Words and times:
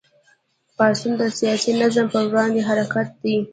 پاڅون 0.75 1.11
د 1.19 1.23
سیاسي 1.39 1.71
نظام 1.81 2.07
په 2.13 2.19
وړاندې 2.31 2.61
حرکت 2.69 3.07
دی. 3.23 3.35